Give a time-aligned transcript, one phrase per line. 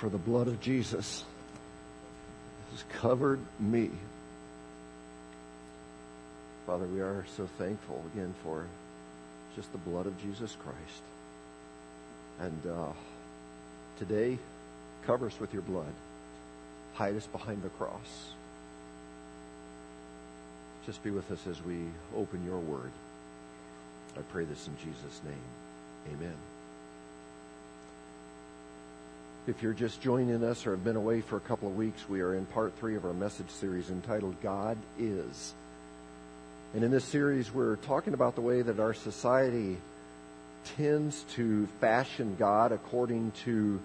[0.00, 1.24] For the blood of Jesus?
[2.70, 3.90] has covered me.
[6.66, 8.64] Father, we are so thankful again for
[9.56, 11.02] just the blood of Jesus Christ.
[12.38, 12.92] And uh,
[13.98, 14.38] today,
[15.06, 15.92] cover us with your blood.
[16.94, 18.30] Hide us behind the cross.
[20.86, 21.84] Just be with us as we
[22.16, 22.90] open your word.
[24.16, 26.14] I pray this in Jesus' name.
[26.14, 26.49] Amen.
[29.50, 32.20] If you're just joining us or have been away for a couple of weeks, we
[32.20, 35.54] are in part three of our message series entitled God Is.
[36.72, 39.76] And in this series, we're talking about the way that our society
[40.76, 43.80] tends to fashion God according to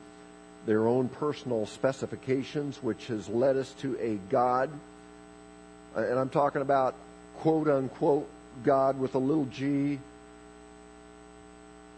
[0.68, 4.70] their own personal specifications, which has led us to a God.
[5.96, 6.94] And I'm talking about
[7.40, 8.30] quote unquote
[8.64, 9.98] God with a little g,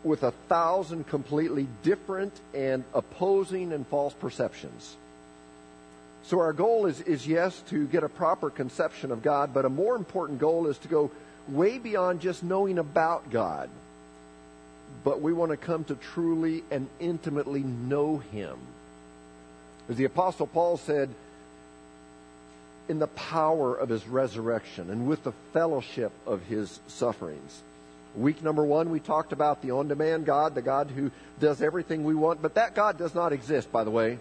[0.07, 4.95] with a thousand completely different and opposing and false perceptions.
[6.23, 9.69] So our goal is, is yes, to get a proper conception of God, but a
[9.69, 11.11] more important goal is to go
[11.47, 13.69] way beyond just knowing about God.
[15.03, 18.57] But we want to come to truly and intimately know Him.
[19.89, 21.09] As the Apostle Paul said,
[22.89, 27.61] in the power of His resurrection and with the fellowship of His sufferings.
[28.17, 32.03] Week number one, we talked about the on demand God, the God who does everything
[32.03, 34.17] we want, but that God does not exist, by the way.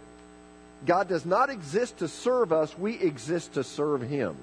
[0.84, 4.36] God does not exist to serve us, we exist to serve Him.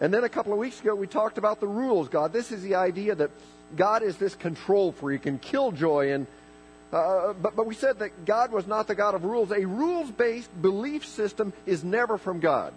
[0.00, 2.32] And then a couple of weeks ago, we talked about the rules God.
[2.32, 3.30] This is the idea that
[3.76, 6.12] God is this control freak and killjoy.
[6.12, 6.26] And,
[6.90, 9.50] uh, but, but we said that God was not the God of rules.
[9.52, 12.72] A rules based belief system is never from God.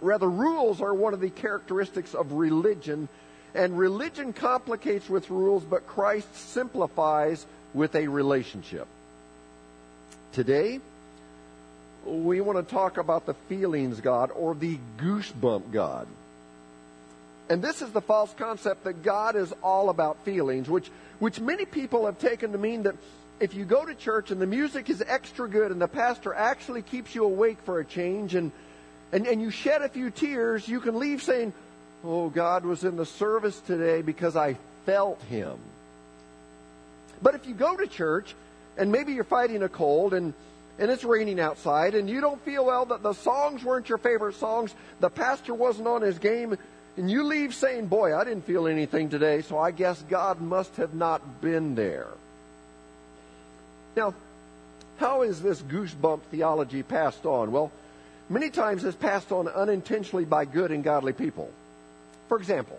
[0.00, 3.08] Rather, rules are one of the characteristics of religion
[3.54, 8.86] and religion complicates with rules, but Christ simplifies with a relationship.
[10.32, 10.80] Today,
[12.04, 16.06] we want to talk about the feelings God or the goosebump God.
[17.48, 21.64] And this is the false concept that God is all about feelings, which, which many
[21.64, 22.96] people have taken to mean that
[23.38, 26.82] if you go to church and the music is extra good and the pastor actually
[26.82, 28.50] keeps you awake for a change and,
[29.12, 31.52] and, and you shed a few tears, you can leave saying,
[32.06, 35.56] Oh, God was in the service today because I felt Him.
[37.22, 38.34] But if you go to church
[38.76, 40.34] and maybe you're fighting a cold and,
[40.78, 44.34] and it's raining outside and you don't feel well that the songs weren't your favorite
[44.34, 46.58] songs, the pastor wasn't on his game,
[46.98, 50.76] and you leave saying, Boy, I didn't feel anything today, so I guess God must
[50.76, 52.08] have not been there.
[53.96, 54.12] Now,
[54.98, 57.50] how is this goosebump theology passed on?
[57.50, 57.72] Well,
[58.28, 61.50] many times it's passed on unintentionally by good and godly people.
[62.28, 62.78] For example,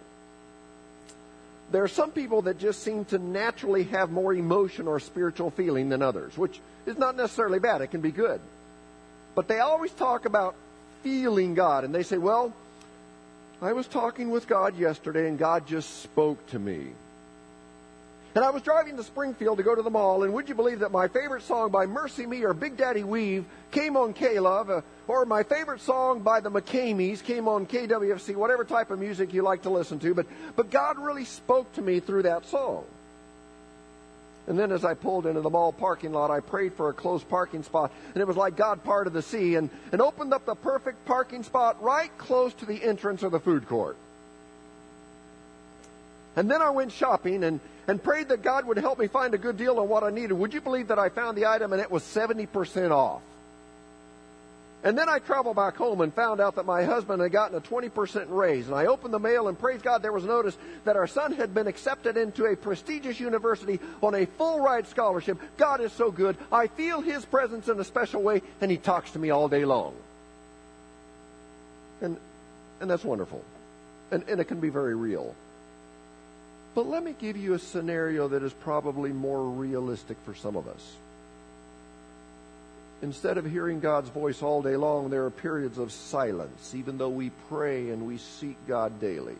[1.71, 5.89] there are some people that just seem to naturally have more emotion or spiritual feeling
[5.89, 7.81] than others, which is not necessarily bad.
[7.81, 8.39] It can be good.
[9.33, 10.55] But they always talk about
[11.03, 12.53] feeling God, and they say, well,
[13.61, 16.87] I was talking with God yesterday, and God just spoke to me.
[18.35, 20.79] And I was driving to Springfield to go to the mall, and would you believe
[20.79, 25.25] that my favorite song by MercyMe or Big Daddy Weave came on K-Love, uh, or
[25.25, 29.61] my favorite song by the McKameys came on KWFC, whatever type of music you like
[29.61, 30.13] to listen to.
[30.13, 30.25] But,
[30.57, 32.83] but God really spoke to me through that song.
[34.47, 37.23] And then as I pulled into the mall parking lot, I prayed for a close
[37.23, 37.91] parking spot.
[38.13, 41.43] And it was like God parted the sea and, and opened up the perfect parking
[41.43, 43.95] spot right close to the entrance of the food court.
[46.35, 49.37] And then I went shopping and, and prayed that God would help me find a
[49.37, 50.33] good deal on what I needed.
[50.33, 53.21] Would you believe that I found the item and it was 70% off?
[54.85, 57.61] And then I traveled back home and found out that my husband had gotten a
[57.61, 58.67] 20% raise.
[58.67, 61.55] And I opened the mail and praise God, there was notice that our son had
[61.55, 65.39] been accepted into a prestigious university on a full ride scholarship.
[65.57, 66.37] God is so good.
[66.51, 69.65] I feel his presence in a special way and he talks to me all day
[69.65, 69.95] long.
[72.01, 72.17] And,
[72.79, 73.43] and that's wonderful.
[74.11, 75.33] And, and it can be very real.
[76.75, 80.67] But let me give you a scenario that is probably more realistic for some of
[80.67, 80.95] us.
[83.01, 87.09] Instead of hearing God's voice all day long, there are periods of silence, even though
[87.09, 89.35] we pray and we seek God daily.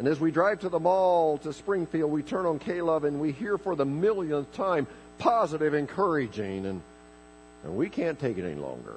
[0.00, 3.30] And as we drive to the mall to Springfield, we turn on K-Love and we
[3.30, 6.82] hear for the millionth time positive, encouraging, and,
[7.62, 8.96] and we can't take it any longer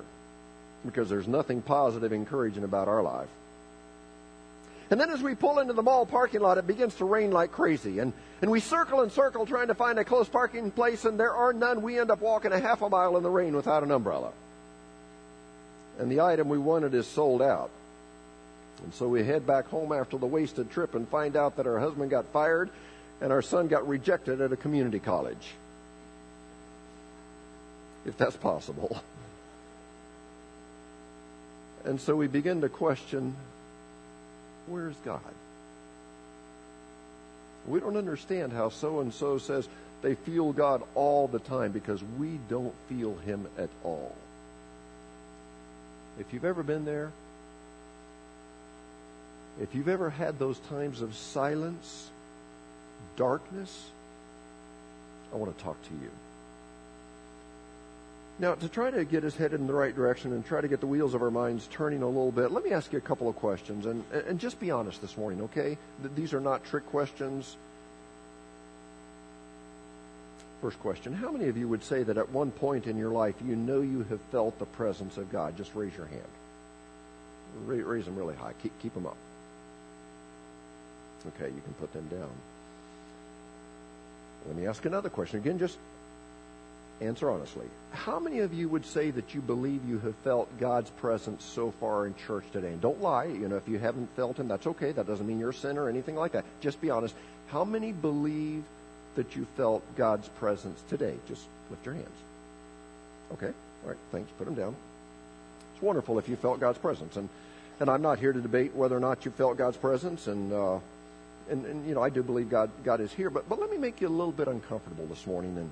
[0.83, 3.29] because there's nothing positive, encouraging about our life.
[4.89, 7.51] And then as we pull into the mall parking lot, it begins to rain like
[7.51, 7.99] crazy.
[7.99, 11.33] And, and we circle and circle trying to find a close parking place, and there
[11.33, 11.81] are none.
[11.81, 14.31] We end up walking a half a mile in the rain without an umbrella.
[15.99, 17.69] And the item we wanted is sold out.
[18.83, 21.79] And so we head back home after the wasted trip and find out that our
[21.79, 22.69] husband got fired
[23.19, 25.55] and our son got rejected at a community college.
[28.05, 29.01] if that's possible.
[31.85, 33.33] And so we begin to question
[34.67, 35.21] where's God?
[37.67, 39.67] We don't understand how so and so says
[40.01, 44.15] they feel God all the time because we don't feel Him at all.
[46.19, 47.11] If you've ever been there,
[49.59, 52.09] if you've ever had those times of silence,
[53.15, 53.89] darkness,
[55.33, 56.11] I want to talk to you.
[58.39, 60.79] Now, to try to get us headed in the right direction and try to get
[60.79, 63.27] the wheels of our minds turning a little bit, let me ask you a couple
[63.27, 63.87] of questions.
[63.87, 65.77] And, and just be honest this morning, okay?
[66.15, 67.57] These are not trick questions.
[70.61, 73.35] First question How many of you would say that at one point in your life
[73.45, 75.57] you know you have felt the presence of God?
[75.57, 76.21] Just raise your hand.
[77.65, 78.53] Raise them really high.
[78.61, 79.17] Keep, keep them up.
[81.35, 82.29] Okay, you can put them down.
[84.45, 85.39] Let me ask another question.
[85.39, 85.77] Again, just
[87.01, 87.65] answer honestly.
[87.91, 91.71] How many of you would say that you believe you have felt God's presence so
[91.71, 92.69] far in church today?
[92.69, 93.25] And don't lie.
[93.25, 94.91] You know, if you haven't felt Him, that's okay.
[94.91, 96.45] That doesn't mean you're a sinner or anything like that.
[96.61, 97.15] Just be honest.
[97.47, 98.63] How many believe
[99.15, 101.15] that you felt God's presence today?
[101.27, 102.07] Just lift your hands.
[103.33, 103.53] Okay.
[103.83, 103.97] All right.
[104.11, 104.29] Thanks.
[104.37, 104.75] Put them down.
[105.73, 107.15] It's wonderful if you felt God's presence.
[107.15, 107.29] And,
[107.79, 110.27] and I'm not here to debate whether or not you felt God's presence.
[110.27, 110.79] And, uh,
[111.49, 113.29] and, and, you know, I do believe God, God is here.
[113.29, 115.71] But, but let me make you a little bit uncomfortable this morning and,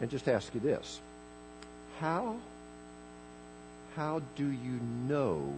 [0.00, 1.00] and just ask you this.
[2.00, 2.36] How,
[3.96, 5.54] how do you know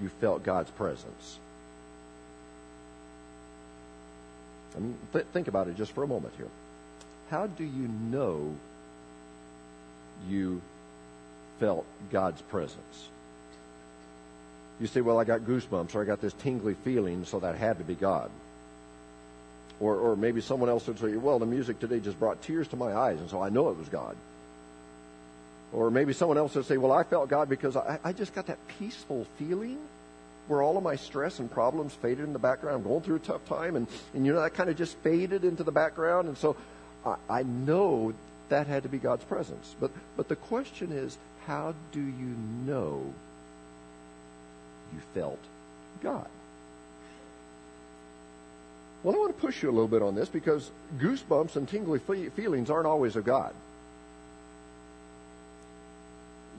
[0.00, 1.38] you felt God's presence?
[4.76, 6.48] I mean, th- think about it just for a moment here.
[7.30, 8.54] How do you know
[10.28, 10.60] you
[11.58, 13.08] felt God's presence?
[14.78, 17.78] You say, well, I got goosebumps or I got this tingly feeling, so that had
[17.78, 18.30] to be God.
[19.78, 22.76] Or, or maybe someone else would say, well, the music today just brought tears to
[22.76, 24.16] my eyes, and so I know it was God.
[25.72, 28.46] Or maybe someone else would say, well, I felt God because I, I just got
[28.46, 29.78] that peaceful feeling
[30.48, 32.76] where all of my stress and problems faded in the background.
[32.76, 35.44] I'm going through a tough time, and, and you know, that kind of just faded
[35.44, 36.28] into the background.
[36.28, 36.56] And so
[37.04, 38.14] I, I know
[38.48, 39.74] that had to be God's presence.
[39.80, 43.12] But, but the question is, how do you know
[44.94, 45.40] you felt
[46.02, 46.28] God?
[49.06, 52.00] Well, I want to push you a little bit on this because goosebumps and tingly
[52.00, 53.54] feelings aren't always of God.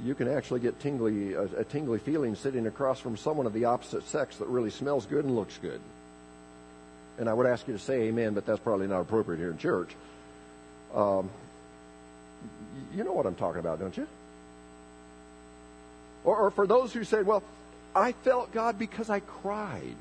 [0.01, 3.65] You can actually get tingly, a, a tingly feeling sitting across from someone of the
[3.65, 5.81] opposite sex that really smells good and looks good.
[7.19, 9.57] And I would ask you to say amen, but that's probably not appropriate here in
[9.57, 9.89] church.
[10.95, 11.29] Um,
[12.95, 14.07] you know what I'm talking about, don't you?
[16.23, 17.43] Or, or for those who say, well,
[17.93, 19.97] I felt God because I cried.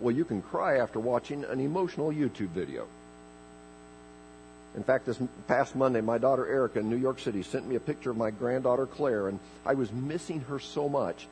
[0.00, 2.86] Well, you can cry after watching an emotional YouTube video.
[4.74, 7.80] In fact, this past Monday, my daughter Erica in New York City sent me a
[7.80, 11.26] picture of my granddaughter Claire, and I was missing her so much.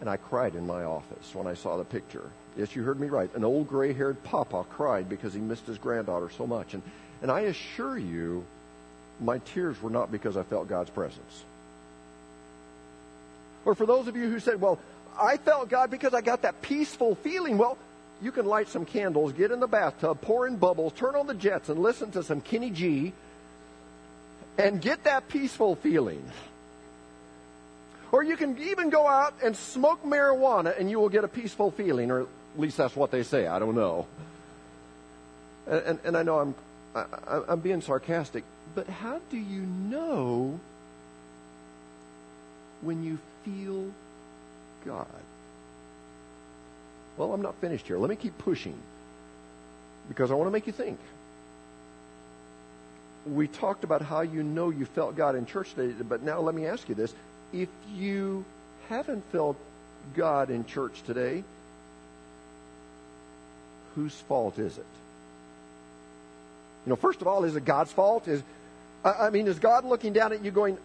[0.00, 2.30] And I cried in my office when I saw the picture.
[2.56, 3.32] Yes, you heard me right.
[3.34, 6.74] An old gray haired papa cried because he missed his granddaughter so much.
[6.74, 6.82] And,
[7.22, 8.44] and I assure you,
[9.20, 11.44] my tears were not because I felt God's presence.
[13.64, 14.78] Or for those of you who said, well,
[15.20, 17.58] I felt God because I got that peaceful feeling.
[17.58, 17.78] Well,
[18.22, 21.34] you can light some candles, get in the bathtub, pour in bubbles, turn on the
[21.34, 23.12] jets, and listen to some Kenny G
[24.58, 26.24] and get that peaceful feeling.
[28.12, 31.70] Or you can even go out and smoke marijuana and you will get a peaceful
[31.70, 33.46] feeling, or at least that's what they say.
[33.46, 34.06] I don't know.
[35.66, 36.54] And, and, and I know I'm,
[36.94, 38.44] I, I'm being sarcastic,
[38.74, 40.58] but how do you know
[42.80, 43.90] when you feel
[44.86, 45.06] God?
[47.16, 47.98] Well, I'm not finished here.
[47.98, 48.74] Let me keep pushing
[50.08, 50.98] because I want to make you think.
[53.26, 56.54] We talked about how you know you felt God in church today, but now let
[56.54, 57.12] me ask you this.
[57.52, 58.44] If you
[58.88, 59.56] haven't felt
[60.14, 61.42] God in church today,
[63.94, 64.86] whose fault is it?
[66.84, 68.28] You know, first of all, is it God's fault?
[68.28, 68.42] Is
[69.04, 70.78] I mean, is God looking down at you going,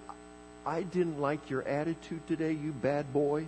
[0.65, 3.46] I didn't like your attitude today, you bad boy?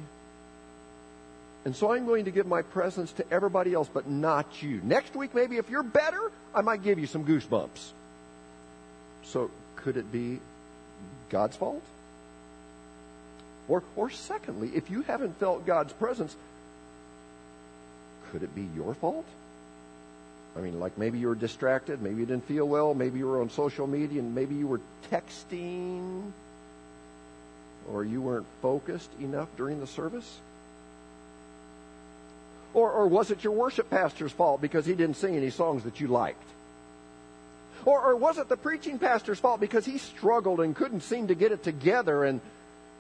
[1.66, 4.82] And so I'm going to give my presence to everybody else, but not you.
[4.84, 7.92] Next week, maybe if you're better, I might give you some goosebumps.
[9.24, 10.40] So could it be
[11.30, 11.82] God's fault?
[13.70, 16.36] Or, or secondly, if you haven't felt God's presence,
[18.32, 19.26] could it be your fault?
[20.58, 23.42] I mean, like maybe you were distracted, maybe you didn't feel well, maybe you were
[23.42, 26.32] on social media, and maybe you were texting,
[27.92, 30.40] or you weren't focused enough during the service?
[32.74, 36.00] Or, or was it your worship pastor's fault because he didn't sing any songs that
[36.00, 36.42] you liked?
[37.86, 41.36] Or, or was it the preaching pastor's fault because he struggled and couldn't seem to
[41.36, 42.42] get it together and,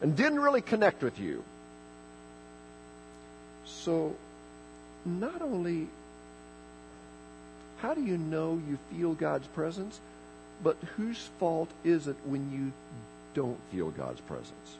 [0.01, 1.43] and didn't really connect with you?
[3.65, 4.15] So,
[5.05, 5.87] not only
[7.83, 9.99] how do you know you feel God's presence,
[10.63, 12.71] but whose fault is it when you
[13.33, 14.77] don't feel God's presence?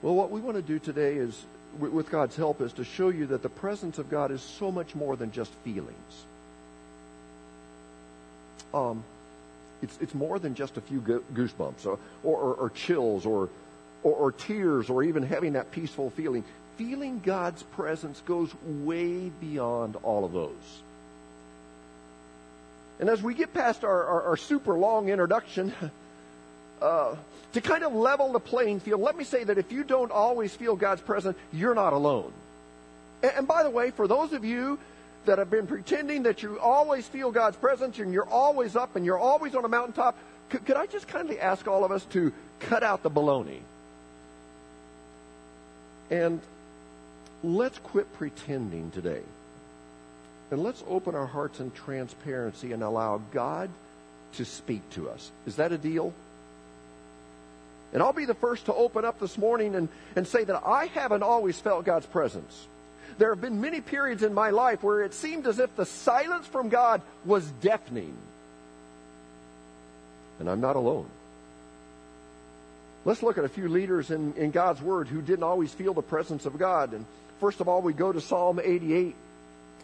[0.00, 1.44] Well, what we want to do today is,
[1.78, 4.94] with God's help, is to show you that the presence of God is so much
[4.94, 6.24] more than just feelings.
[8.72, 9.04] Um,
[9.82, 13.48] it's, it's more than just a few goosebumps or, or, or chills or,
[14.02, 16.44] or, or tears or even having that peaceful feeling.
[16.76, 20.82] Feeling God's presence goes way beyond all of those.
[22.98, 25.72] And as we get past our, our, our super long introduction,
[26.80, 27.16] uh,
[27.52, 30.54] to kind of level the playing field, let me say that if you don't always
[30.54, 32.32] feel God's presence, you're not alone.
[33.22, 34.78] And, and by the way, for those of you
[35.26, 39.04] that have been pretending that you always feel God's presence and you're always up and
[39.04, 40.16] you're always on a mountaintop,
[40.50, 43.60] could, could I just kindly ask all of us to cut out the baloney?
[46.10, 46.40] And
[47.42, 49.22] let's quit pretending today.
[50.50, 53.70] And let's open our hearts in transparency and allow God
[54.34, 55.30] to speak to us.
[55.46, 56.12] Is that a deal?
[57.94, 60.86] And I'll be the first to open up this morning and, and say that I
[60.86, 62.66] haven't always felt God's presence.
[63.18, 66.44] There have been many periods in my life where it seemed as if the silence
[66.46, 68.16] from God was deafening.
[70.40, 71.06] And I'm not alone.
[73.04, 76.02] Let's look at a few leaders in, in God's Word who didn't always feel the
[76.02, 76.94] presence of God.
[76.94, 77.06] And
[77.38, 79.14] first of all, we go to Psalm 88,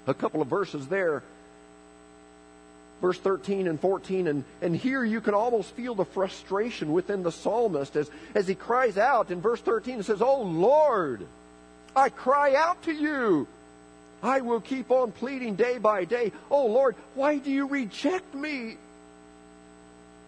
[0.08, 1.22] a couple of verses there.
[3.00, 7.32] Verse 13 and 14, and, and here you can almost feel the frustration within the
[7.32, 11.26] psalmist as, as he cries out in verse 13 and says, Oh Lord,
[11.96, 13.48] I cry out to you.
[14.22, 16.32] I will keep on pleading day by day.
[16.50, 18.76] Oh Lord, why do you reject me?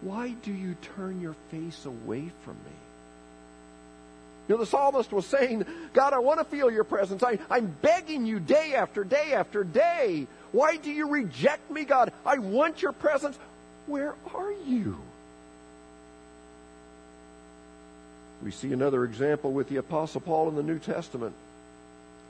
[0.01, 2.75] Why do you turn your face away from me?
[4.47, 7.23] You know, the psalmist was saying, God, I want to feel your presence.
[7.23, 10.27] I, I'm begging you day after day after day.
[10.53, 12.13] Why do you reject me, God?
[12.25, 13.37] I want your presence.
[13.87, 14.97] Where are you?
[18.43, 21.33] We see another example with the Apostle Paul in the New Testament.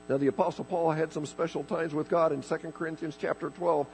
[0.07, 3.87] Now, the Apostle Paul had some special times with God in 2 Corinthians chapter 12,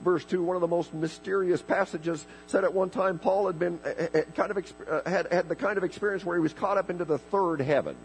[0.00, 0.42] verse 2.
[0.42, 4.08] One of the most mysterious passages said at one time Paul had been eh, eh,
[4.14, 7.04] eh, kind of had, had the kind of experience where he was caught up into
[7.04, 7.96] the third heaven.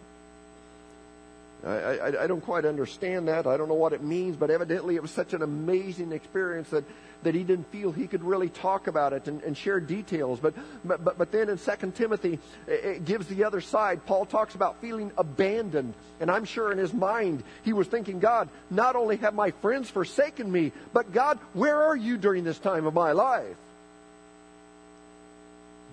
[1.65, 3.45] I, I, I, don't quite understand that.
[3.45, 6.83] I don't know what it means, but evidently it was such an amazing experience that,
[7.21, 10.39] that he didn't feel he could really talk about it and, and share details.
[10.39, 14.05] But, but, but, but then in 2 Timothy, it gives the other side.
[14.07, 15.93] Paul talks about feeling abandoned.
[16.19, 19.89] And I'm sure in his mind, he was thinking, God, not only have my friends
[19.89, 23.57] forsaken me, but God, where are you during this time of my life?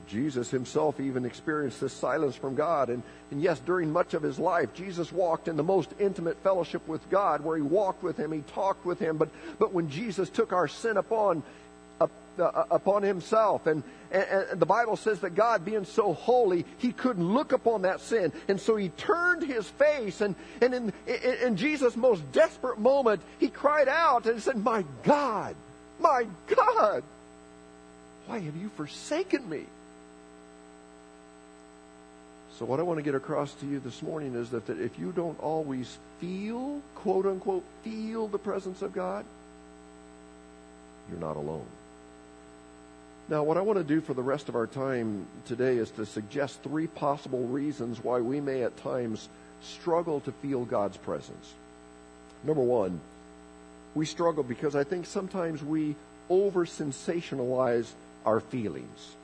[0.08, 2.88] Jesus himself even experienced this silence from God.
[2.88, 6.86] And, and yes, during much of his life, Jesus walked in the most intimate fellowship
[6.88, 9.18] with God, where he walked with him, he talked with him.
[9.18, 11.42] But, but when Jesus took our sin upon,
[12.00, 12.06] uh,
[12.38, 16.92] uh, upon himself, and, and, and the Bible says that God, being so holy, he
[16.92, 18.32] couldn't look upon that sin.
[18.48, 23.20] And so he turned his face, and, and in, in, in Jesus' most desperate moment,
[23.38, 25.54] he cried out and said, My God,
[26.00, 27.02] my God,
[28.26, 29.64] why have you forsaken me?
[32.58, 34.98] So, what I want to get across to you this morning is that, that if
[34.98, 39.24] you don't always feel, quote unquote, feel the presence of God,
[41.08, 41.66] you're not alone.
[43.28, 46.06] Now, what I want to do for the rest of our time today is to
[46.06, 49.28] suggest three possible reasons why we may at times
[49.62, 51.54] struggle to feel God's presence.
[52.42, 53.00] Number one,
[53.94, 55.94] we struggle because I think sometimes we
[56.28, 57.86] over sensationalize
[58.26, 59.14] our feelings.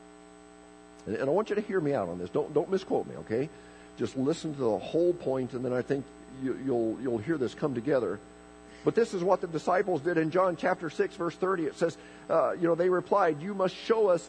[1.06, 2.30] And, and I want you to hear me out on this.
[2.30, 3.48] Don't, don't misquote me, okay?
[3.98, 6.04] Just listen to the whole point, and then I think
[6.42, 8.18] you, you'll, you'll hear this come together.
[8.84, 11.64] But this is what the disciples did in John chapter 6, verse 30.
[11.64, 11.96] It says,
[12.28, 14.28] uh, you know, they replied, You must show us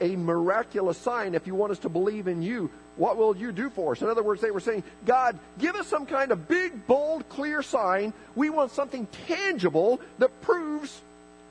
[0.00, 2.70] a miraculous sign if you want us to believe in you.
[2.96, 4.02] What will you do for us?
[4.02, 7.62] In other words, they were saying, God, give us some kind of big, bold, clear
[7.62, 8.12] sign.
[8.34, 11.00] We want something tangible that proves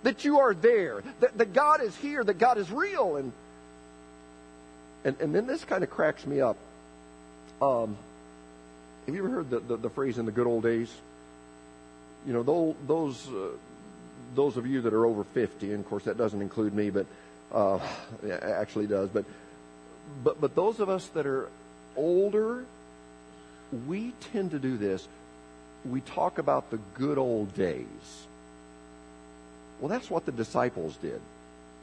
[0.03, 3.17] that you are there, that, that God is here, that God is real.
[3.17, 3.31] And
[5.05, 6.57] and, and then this kind of cracks me up.
[7.61, 7.95] Um,
[9.05, 10.91] have you ever heard the, the, the, phrase in the good old days?
[12.25, 13.49] You know, those, those, uh,
[14.33, 17.05] those of you that are over 50, and of course that doesn't include me, but
[17.53, 17.79] uh,
[18.41, 19.25] actually does, but,
[20.23, 21.49] but, but those of us that are
[21.95, 22.65] older,
[23.87, 25.07] we tend to do this.
[25.85, 28.25] we talk about the good old days.
[29.79, 31.21] Well, that's what the disciples did.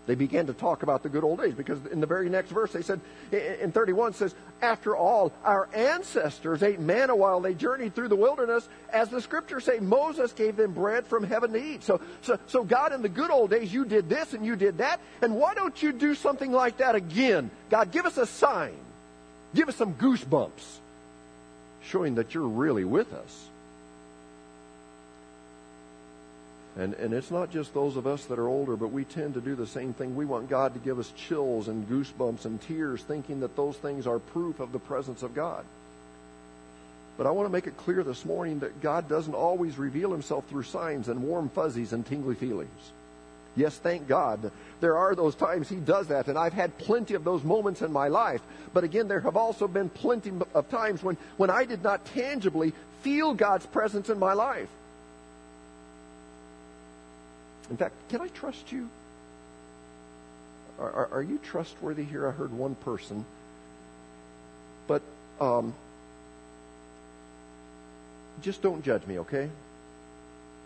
[0.04, 2.72] They began to talk about the good old days because in the very next verse
[2.72, 8.08] they said, in 31 says, After all, our ancestors ate manna while they journeyed through
[8.08, 8.68] the wilderness.
[8.92, 11.84] As the scriptures say, Moses gave them bread from heaven to eat.
[11.84, 14.78] So, so, so God, in the good old days, you did this and you did
[14.78, 14.98] that.
[15.20, 17.52] And why don't you do something like that again?
[17.70, 18.74] God, give us a sign.
[19.54, 20.78] Give us some goosebumps
[21.82, 23.48] showing that you're really with us.
[26.76, 29.40] And, and it's not just those of us that are older, but we tend to
[29.40, 30.16] do the same thing.
[30.16, 34.06] We want God to give us chills and goosebumps and tears, thinking that those things
[34.06, 35.64] are proof of the presence of God.
[37.18, 40.46] But I want to make it clear this morning that God doesn't always reveal himself
[40.48, 42.70] through signs and warm fuzzies and tingly feelings.
[43.54, 44.50] Yes, thank God.
[44.80, 47.92] There are those times He does that, and I've had plenty of those moments in
[47.92, 48.40] my life.
[48.72, 52.72] But again, there have also been plenty of times when, when I did not tangibly
[53.02, 54.68] feel God's presence in my life.
[57.70, 58.88] In fact, can I trust you?
[60.78, 62.26] Are, are, are you trustworthy here?
[62.26, 63.24] I heard one person.
[64.86, 65.02] But
[65.40, 65.74] um,
[68.42, 69.48] just don't judge me, okay?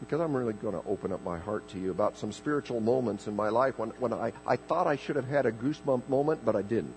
[0.00, 3.26] Because I'm really going to open up my heart to you about some spiritual moments
[3.26, 6.44] in my life when, when I, I thought I should have had a goosebump moment,
[6.44, 6.94] but I didn't.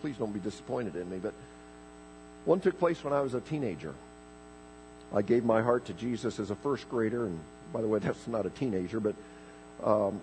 [0.00, 1.18] Please don't be disappointed in me.
[1.18, 1.34] But
[2.44, 3.94] one took place when I was a teenager.
[5.14, 7.38] I gave my heart to Jesus as a first grader, and
[7.72, 9.14] by the way, that's not a teenager, but
[9.84, 10.20] um,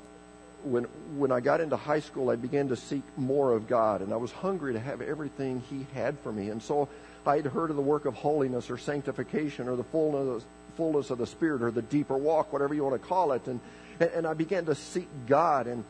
[0.63, 0.83] when
[1.17, 4.17] when I got into high school, I began to seek more of God, and I
[4.17, 6.49] was hungry to have everything He had for me.
[6.49, 6.89] And so
[7.25, 10.43] I had heard of the work of holiness or sanctification or the fullness
[10.75, 13.59] fullness of the Spirit or the deeper walk, whatever you want to call it, and
[13.99, 15.67] and I began to seek God.
[15.67, 15.83] And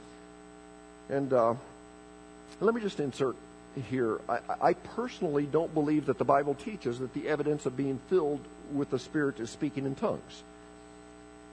[1.10, 1.56] and uh,
[2.60, 3.36] let me just insert
[3.90, 4.20] here.
[4.28, 8.42] I, I personally don't believe that the Bible teaches that the evidence of being filled
[8.74, 10.44] with the Spirit is speaking in tongues.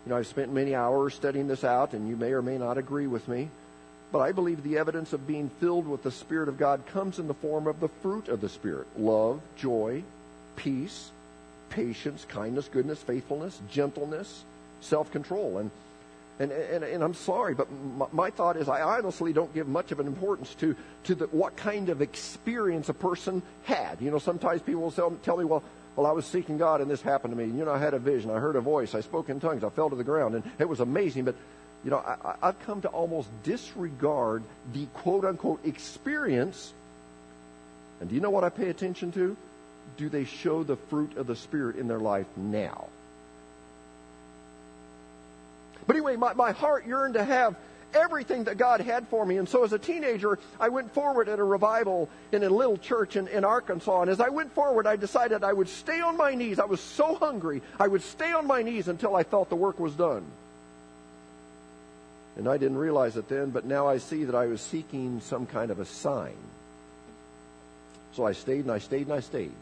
[0.04, 2.76] You know, I've spent many hours studying this out, and you may or may not
[2.76, 3.48] agree with me.
[4.12, 7.26] But I believe the evidence of being filled with the Spirit of God comes in
[7.26, 10.02] the form of the fruit of the Spirit love, joy,
[10.56, 11.10] peace,
[11.70, 14.44] patience, kindness, goodness, faithfulness, gentleness,
[14.80, 15.58] self control.
[15.58, 15.70] And,
[16.38, 19.90] and, and, and, I'm sorry, but my, my, thought is I honestly don't give much
[19.90, 24.00] of an importance to, to the, what kind of experience a person had.
[24.00, 25.62] You know, sometimes people will tell, tell me, well,
[25.96, 27.56] well, I was seeking God and this happened to me.
[27.56, 28.30] You know, I had a vision.
[28.30, 28.94] I heard a voice.
[28.94, 29.62] I spoke in tongues.
[29.62, 31.24] I fell to the ground and it was amazing.
[31.24, 31.36] But,
[31.84, 36.72] you know, I, I've come to almost disregard the quote unquote experience.
[38.00, 39.36] And do you know what I pay attention to?
[39.96, 42.88] Do they show the fruit of the Spirit in their life now?
[45.86, 47.54] But anyway, my, my heart yearned to have
[47.94, 49.36] everything that God had for me.
[49.38, 53.16] And so as a teenager, I went forward at a revival in a little church
[53.16, 54.02] in, in Arkansas.
[54.02, 56.58] And as I went forward, I decided I would stay on my knees.
[56.58, 57.62] I was so hungry.
[57.78, 60.24] I would stay on my knees until I felt the work was done.
[62.36, 65.46] And I didn't realize it then, but now I see that I was seeking some
[65.46, 66.34] kind of a sign.
[68.12, 69.52] So I stayed and I stayed and I stayed.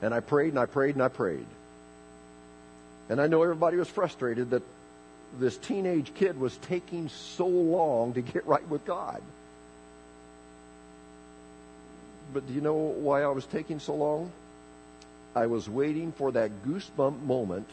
[0.00, 1.46] And I prayed and I prayed and I prayed.
[3.08, 4.62] And I know everybody was frustrated that
[5.38, 9.22] this teenage kid was taking so long to get right with God.
[12.32, 14.30] But do you know why I was taking so long?
[15.34, 17.68] I was waiting for that goosebump moment,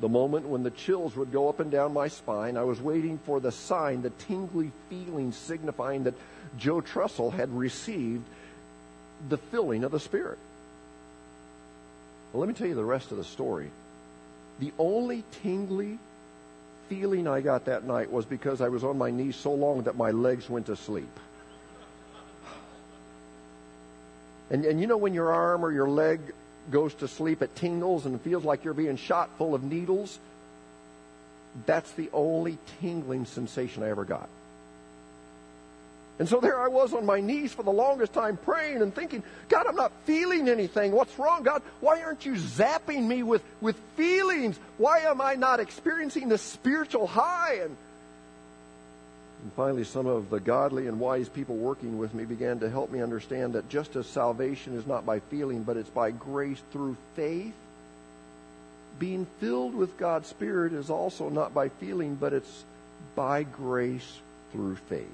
[0.00, 2.56] the moment when the chills would go up and down my spine.
[2.56, 6.14] I was waiting for the sign, the tingly feeling signifying that
[6.58, 8.24] Joe Trussell had received
[9.28, 10.38] the filling of the Spirit.
[12.32, 13.70] Well, let me tell you the rest of the story.
[14.58, 15.98] The only tingly
[16.90, 19.96] feeling I got that night was because I was on my knees so long that
[19.96, 21.08] my legs went to sleep.
[24.50, 26.20] And, and you know when your arm or your leg
[26.68, 30.18] goes to sleep, it tingles and feels like you're being shot full of needles?
[31.64, 34.28] That's the only tingling sensation I ever got.
[36.20, 39.22] And so there I was on my knees for the longest time praying and thinking,
[39.48, 40.92] God, I'm not feeling anything.
[40.92, 41.42] What's wrong?
[41.44, 44.60] God, why aren't you zapping me with, with feelings?
[44.76, 47.60] Why am I not experiencing the spiritual high?
[47.62, 47.74] And,
[49.42, 52.90] and finally, some of the godly and wise people working with me began to help
[52.90, 56.98] me understand that just as salvation is not by feeling, but it's by grace through
[57.16, 57.54] faith,
[58.98, 62.64] being filled with God's Spirit is also not by feeling, but it's
[63.16, 64.18] by grace
[64.52, 65.08] through faith.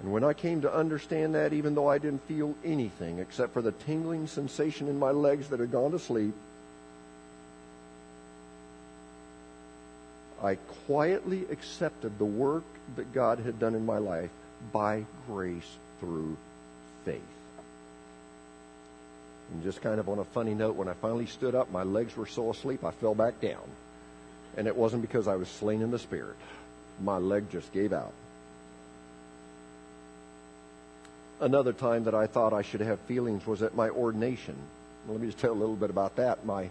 [0.00, 3.62] And when I came to understand that, even though I didn't feel anything except for
[3.62, 6.34] the tingling sensation in my legs that had gone to sleep,
[10.42, 10.54] I
[10.86, 12.62] quietly accepted the work
[12.94, 14.30] that God had done in my life
[14.72, 16.36] by grace through
[17.04, 17.20] faith.
[19.52, 22.16] And just kind of on a funny note, when I finally stood up, my legs
[22.16, 23.64] were so asleep I fell back down.
[24.56, 26.36] And it wasn't because I was slain in the spirit.
[27.02, 28.12] My leg just gave out.
[31.40, 34.56] Another time that I thought I should have feelings was at my ordination.
[35.06, 36.44] Let me just tell a little bit about that.
[36.44, 36.68] My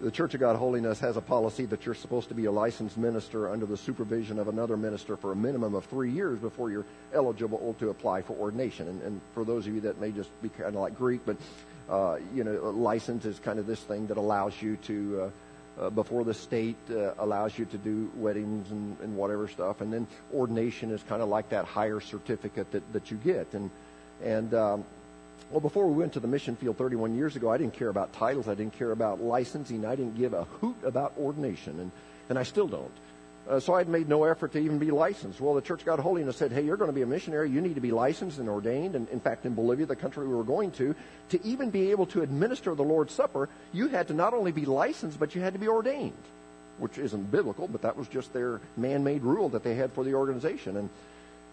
[0.00, 2.96] the Church of God Holiness has a policy that you're supposed to be a licensed
[2.96, 6.84] minister under the supervision of another minister for a minimum of three years before you're
[7.12, 8.88] eligible to apply for ordination.
[8.88, 11.36] And, and for those of you that may just be kind of like Greek, but
[11.88, 15.22] uh, you know, license is kind of this thing that allows you to.
[15.22, 15.30] Uh,
[15.80, 19.92] uh, before the state uh, allows you to do weddings and, and whatever stuff, and
[19.92, 23.46] then ordination is kind of like that higher certificate that, that you get.
[23.52, 23.70] And
[24.22, 24.84] and um,
[25.50, 28.12] well, before we went to the mission field 31 years ago, I didn't care about
[28.12, 28.48] titles.
[28.48, 29.84] I didn't care about licensing.
[29.84, 31.90] I didn't give a hoot about ordination, and,
[32.28, 32.92] and I still don't.
[33.48, 35.40] Uh, so I'd made no effort to even be licensed.
[35.40, 37.48] Well, the Church of God Holiness said, hey, you're going to be a missionary.
[37.50, 38.94] You need to be licensed and ordained.
[38.94, 40.94] And in fact, in Bolivia, the country we were going to,
[41.30, 44.66] to even be able to administer the Lord's Supper, you had to not only be
[44.66, 46.12] licensed, but you had to be ordained,
[46.76, 50.12] which isn't biblical, but that was just their man-made rule that they had for the
[50.12, 50.76] organization.
[50.76, 50.90] And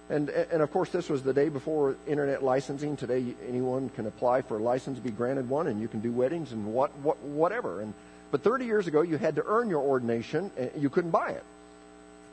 [0.09, 2.95] and, and of course, this was the day before internet licensing.
[2.95, 6.51] Today, anyone can apply for a license, be granted one, and you can do weddings
[6.51, 7.81] and what, what whatever.
[7.81, 7.93] And
[8.31, 11.43] but 30 years ago, you had to earn your ordination, and you couldn't buy it.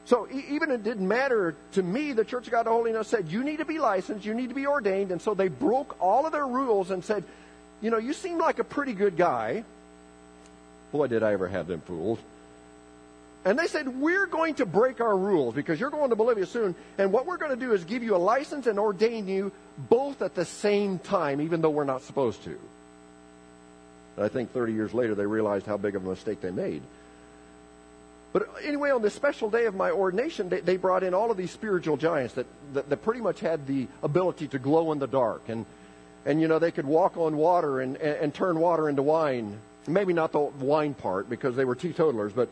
[0.04, 2.12] So e- even it didn't matter to me.
[2.12, 4.54] The Church of God of Holiness said you need to be licensed, you need to
[4.54, 7.24] be ordained, and so they broke all of their rules and said,
[7.80, 9.64] you know, you seem like a pretty good guy.
[10.92, 12.18] Boy, did I ever have them fooled.
[13.44, 16.74] And they said, We're going to break our rules because you're going to Bolivia soon.
[16.98, 20.22] And what we're going to do is give you a license and ordain you both
[20.22, 22.58] at the same time, even though we're not supposed to.
[24.16, 26.82] And I think 30 years later, they realized how big of a mistake they made.
[28.32, 31.36] But anyway, on this special day of my ordination, they, they brought in all of
[31.36, 35.06] these spiritual giants that, that, that, pretty much had the ability to glow in the
[35.06, 35.42] dark.
[35.48, 35.66] And,
[36.24, 39.58] and you know, they could walk on water and, and, and turn water into wine.
[39.86, 42.48] Maybe not the wine part because they were teetotalers, but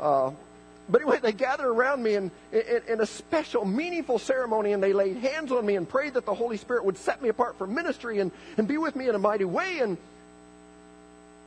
[0.00, 0.30] uh,
[0.88, 4.92] but anyway, they gathered around me in, in, in, a special, meaningful ceremony, and they
[4.92, 7.66] laid hands on me and prayed that the Holy Spirit would set me apart for
[7.66, 9.78] ministry and, and be with me in a mighty way.
[9.78, 9.96] And,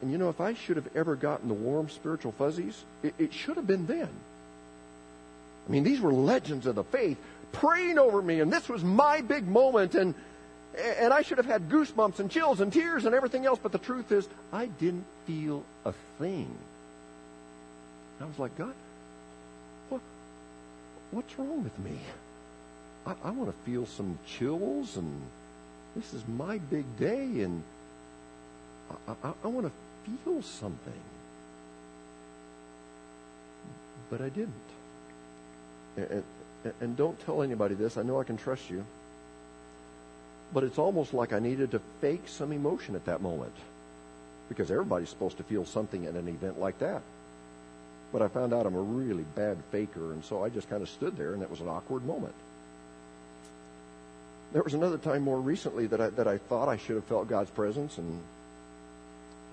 [0.02, 3.34] and you know, if I should have ever gotten the warm spiritual fuzzies, it, it
[3.34, 4.10] should have been then.
[5.68, 7.18] I mean, these were legends of the faith
[7.52, 10.16] praying over me, and this was my big moment, and,
[11.00, 13.78] and I should have had goosebumps and chills and tears and everything else, but the
[13.78, 16.56] truth is, I didn't feel a thing.
[18.20, 18.74] I was like, God,
[19.90, 20.02] what,
[21.12, 22.00] what's wrong with me?
[23.06, 25.22] I, I want to feel some chills, and
[25.96, 27.64] this is my big day, and
[29.08, 29.72] I, I, I want to
[30.24, 30.94] feel something.
[34.10, 34.54] But I didn't.
[35.98, 36.24] And,
[36.64, 37.98] and, and don't tell anybody this.
[37.98, 38.84] I know I can trust you.
[40.54, 43.54] But it's almost like I needed to fake some emotion at that moment.
[44.50, 47.02] Because everybody's supposed to feel something at an event like that.
[48.12, 50.90] But I found out I'm a really bad faker, and so I just kind of
[50.90, 52.34] stood there, and it was an awkward moment.
[54.54, 57.28] There was another time more recently that I, that I thought I should have felt
[57.28, 58.22] God's presence, and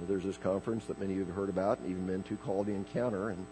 [0.06, 2.66] there's this conference that many of you have heard about, and even been to called
[2.66, 3.44] the Encounter, and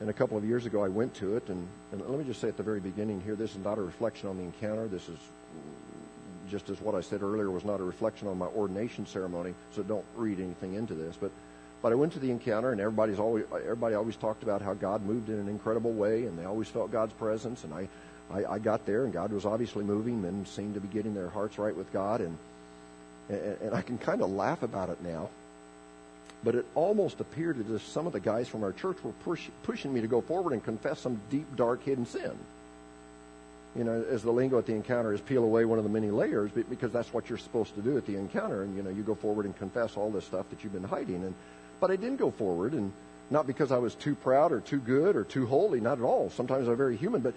[0.00, 2.40] and a couple of years ago I went to it, and, and let me just
[2.40, 4.88] say at the very beginning here, this is not a reflection on the encounter.
[4.88, 5.18] This is
[6.50, 9.82] just as what I said earlier was not a reflection on my ordination ceremony, so
[9.82, 11.16] don't read anything into this.
[11.18, 11.30] But
[11.86, 15.06] but I went to the encounter, and everybody's always everybody always talked about how God
[15.06, 17.62] moved in an incredible way, and they always felt God's presence.
[17.62, 17.88] And I,
[18.28, 20.20] I, I got there, and God was obviously moving.
[20.20, 22.36] Men seemed to be getting their hearts right with God, and
[23.28, 25.28] and, and I can kind of laugh about it now.
[26.42, 29.46] But it almost appeared as if some of the guys from our church were push,
[29.62, 32.32] pushing me to go forward and confess some deep, dark, hidden sin.
[33.76, 36.10] You know, as the lingo at the encounter is peel away one of the many
[36.10, 38.62] layers, because that's what you're supposed to do at the encounter.
[38.62, 41.22] And, you know, you go forward and confess all this stuff that you've been hiding.
[41.22, 41.34] And
[41.80, 42.92] but I didn't go forward, and
[43.30, 46.30] not because I was too proud or too good or too holy, not at all.
[46.30, 47.34] Sometimes I'm very human, but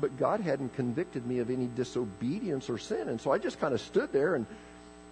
[0.00, 3.74] but God hadn't convicted me of any disobedience or sin, and so I just kind
[3.74, 4.46] of stood there and.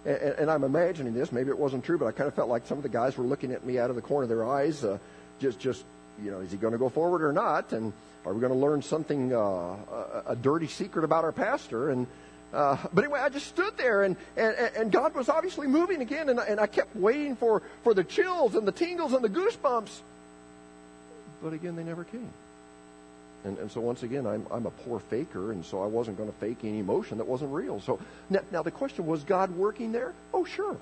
[0.07, 1.31] And, and I'm imagining this.
[1.31, 3.25] Maybe it wasn't true, but I kind of felt like some of the guys were
[3.25, 4.99] looking at me out of the corner of their eyes, uh,
[5.39, 5.83] just, just,
[6.23, 7.73] you know, is he going to go forward or not?
[7.73, 7.91] And
[8.23, 11.89] are we going to learn something, uh, a, a dirty secret about our pastor?
[11.89, 12.05] And
[12.55, 16.29] uh, but anyway, I just stood there, and, and, and God was obviously moving again,
[16.29, 19.89] and, and I kept waiting for, for the chills and the tingles and the goosebumps.
[21.43, 22.29] But again, they never came.
[23.43, 26.31] And, and so once again, I'm, I'm a poor faker, and so I wasn't going
[26.31, 27.81] to fake any emotion that wasn't real.
[27.81, 30.13] So now, now the question was God working there?
[30.33, 30.77] Oh, sure.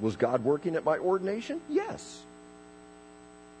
[0.00, 1.60] Was God working at my ordination?
[1.70, 2.22] Yes.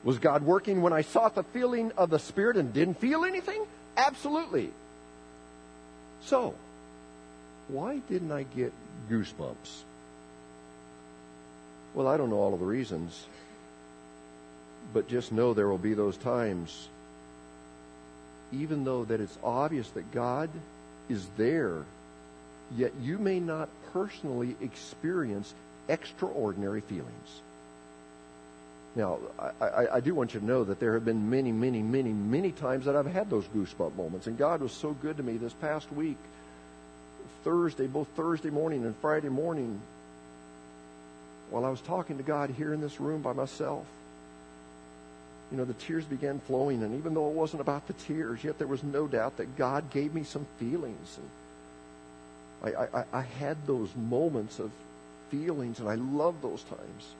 [0.02, 3.64] Was God working when I sought the feeling of the Spirit and didn't feel anything?
[3.96, 4.70] Absolutely.
[6.24, 6.54] So,
[7.68, 8.72] why didn't I get
[9.10, 9.82] goosebumps?
[11.94, 13.26] Well, I don't know all of the reasons,
[14.92, 16.88] but just know there will be those times,
[18.52, 20.50] even though that it's obvious that God
[21.08, 21.84] is there,
[22.76, 25.54] yet you may not personally experience
[25.88, 27.40] extraordinary feelings.
[28.96, 31.82] Now, I, I, I do want you to know that there have been many, many,
[31.82, 35.22] many, many times that I've had those goosebump moments, and God was so good to
[35.22, 36.16] me this past week.
[37.42, 39.80] Thursday, both Thursday morning and Friday morning,
[41.50, 43.86] while I was talking to God here in this room by myself,
[45.50, 48.58] you know, the tears began flowing, and even though it wasn't about the tears, yet
[48.58, 51.18] there was no doubt that God gave me some feelings.
[52.62, 54.70] And I, I, I had those moments of
[55.30, 57.14] feelings, and I love those times.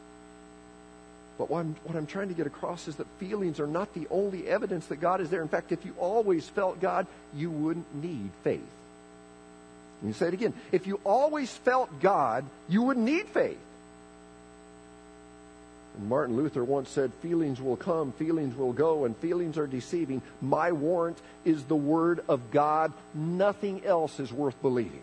[1.36, 4.06] But what I'm, what I'm trying to get across is that feelings are not the
[4.10, 5.42] only evidence that God is there.
[5.42, 8.62] In fact, if you always felt God, you wouldn't need faith.
[10.02, 10.54] Let me say it again.
[10.72, 13.58] If you always felt God, you wouldn't need faith.
[15.96, 20.22] And Martin Luther once said, Feelings will come, feelings will go, and feelings are deceiving.
[20.42, 22.92] My warrant is the Word of God.
[23.14, 25.02] Nothing else is worth believing.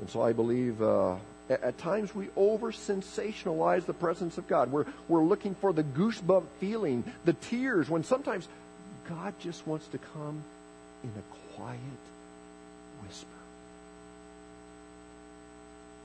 [0.00, 1.14] And so I believe uh,
[1.48, 4.72] at, times we over sensationalize the presence of God.
[4.72, 8.48] We're, we're looking for the goosebump feeling, the tears, when sometimes
[9.08, 10.42] God just wants to come
[11.04, 11.78] in a quiet
[13.06, 13.26] whisper.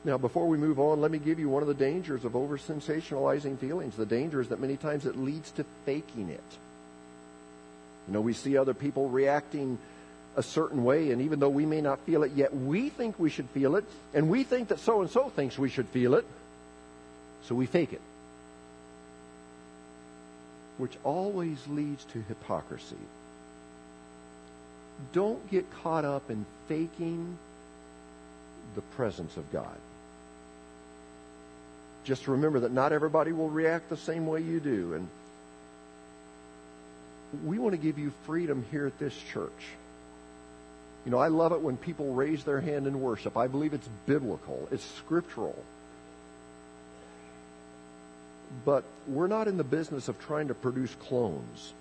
[0.05, 2.57] Now, before we move on, let me give you one of the dangers of over
[2.57, 3.95] sensationalizing feelings.
[3.95, 6.43] The danger is that many times it leads to faking it.
[8.07, 9.79] You know, we see other people reacting
[10.35, 13.29] a certain way, and even though we may not feel it yet, we think we
[13.29, 16.25] should feel it, and we think that so and so thinks we should feel it,
[17.43, 18.01] so we fake it.
[20.77, 22.95] Which always leads to hypocrisy.
[25.13, 27.37] Don't get caught up in faking
[28.75, 29.77] the presence of God.
[32.03, 34.93] Just remember that not everybody will react the same way you do.
[34.93, 35.07] And
[37.45, 39.51] we want to give you freedom here at this church.
[41.05, 43.37] You know, I love it when people raise their hand in worship.
[43.37, 45.57] I believe it's biblical, it's scriptural.
[48.65, 51.73] But we're not in the business of trying to produce clones.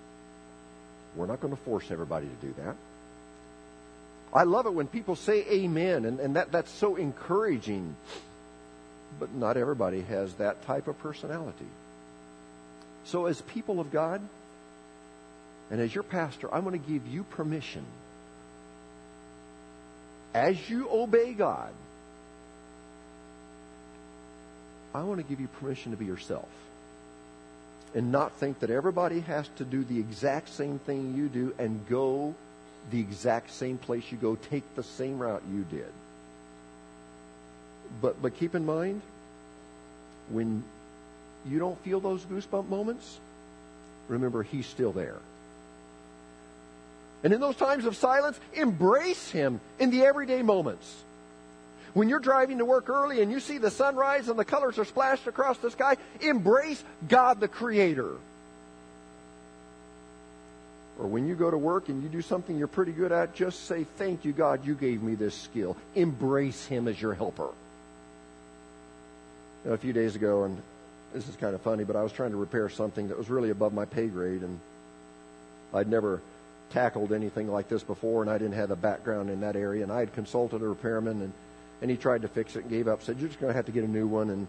[1.15, 2.75] We're not going to force everybody to do that.
[4.33, 7.95] I love it when people say amen, and, and that, that's so encouraging.
[9.19, 11.65] But not everybody has that type of personality.
[13.05, 14.21] So, as people of God,
[15.71, 17.85] and as your pastor, I'm going to give you permission.
[20.33, 21.73] As you obey God,
[24.93, 26.47] I want to give you permission to be yourself.
[27.95, 31.87] And not think that everybody has to do the exact same thing you do and
[31.87, 32.35] go
[32.91, 35.91] the exact same place you go, take the same route you did.
[38.01, 39.01] But but keep in mind,
[40.29, 40.63] when
[41.45, 43.19] you don't feel those goosebump moments,
[44.07, 45.17] remember he's still there.
[47.23, 51.03] And in those times of silence, embrace him in the everyday moments.
[51.93, 54.85] When you're driving to work early and you see the sunrise and the colors are
[54.85, 58.11] splashed across the sky, embrace God the Creator.
[60.99, 63.65] Or when you go to work and you do something you're pretty good at, just
[63.65, 65.77] say, Thank you, God, you gave me this skill.
[65.95, 67.49] Embrace Him as your helper.
[69.63, 70.57] You know, a few days ago, and
[71.13, 73.49] this is kind of funny, but I was trying to repair something that was really
[73.49, 74.59] above my pay grade, and
[75.73, 76.21] I'd never
[76.71, 79.83] tackled anything like this before, and I didn't have a background in that area.
[79.83, 81.33] And I had consulted a repairman, and,
[81.81, 83.65] and he tried to fix it and gave up, said, You're just going to have
[83.67, 84.47] to get a new one, and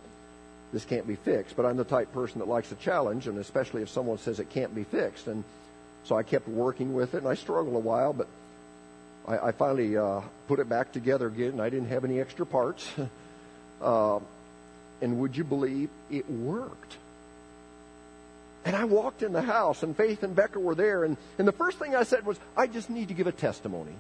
[0.73, 1.57] this can't be fixed.
[1.57, 4.51] But I'm the type person that likes a challenge, and especially if someone says it
[4.51, 5.27] can't be fixed.
[5.27, 5.45] And
[6.05, 8.27] so I kept working with it, and I struggled a while, but
[9.27, 12.47] I, I finally uh, put it back together again, and I didn't have any extra
[12.47, 12.89] parts.
[13.83, 14.21] uh,
[15.01, 16.97] and would you believe it worked?
[18.65, 21.53] And I walked in the house, and Faith and Becca were there, and, and the
[21.53, 23.95] first thing I said was, I just need to give a testimony.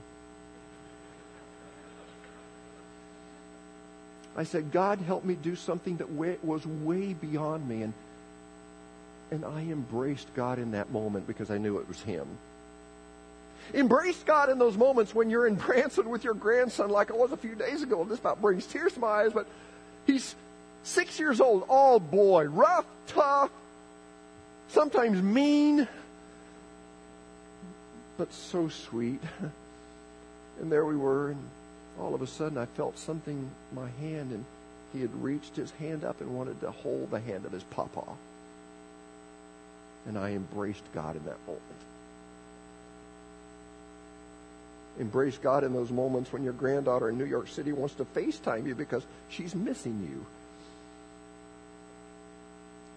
[4.36, 7.82] I said, God help me do something that way, was way beyond me.
[7.82, 7.92] And,
[9.30, 12.26] and I embraced God in that moment because I knew it was Him.
[13.74, 17.32] Embrace God in those moments when you're in Branson with your grandson, like I was
[17.32, 18.04] a few days ago.
[18.04, 19.46] This about brings tears to my eyes, but
[20.06, 20.34] he's
[20.84, 23.50] six years old, all boy, rough, tough,
[24.68, 25.86] sometimes mean,
[28.16, 29.20] but so sweet.
[30.60, 31.48] And there we were, and
[32.00, 34.44] all of a sudden I felt something in my hand, and
[34.92, 38.02] he had reached his hand up and wanted to hold the hand of his papa.
[40.08, 41.62] And I embraced God in that moment.
[44.98, 48.66] Embrace God in those moments when your granddaughter in New York City wants to FaceTime
[48.66, 50.26] you because she's missing you.